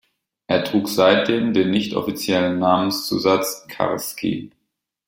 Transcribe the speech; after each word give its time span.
Er 0.47 0.63
trug 0.63 0.87
seitdem 0.89 1.53
den 1.53 1.69
nichtoffiziellen 1.69 2.57
Namenszusatz 2.57 3.67
Karski. 3.67 4.49